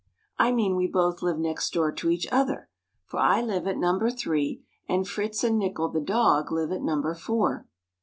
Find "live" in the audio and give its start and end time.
1.21-1.37, 3.39-3.67, 6.51-6.71